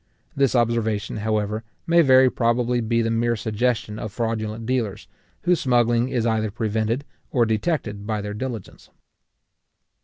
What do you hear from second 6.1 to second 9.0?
either prevented or detected by their diligence.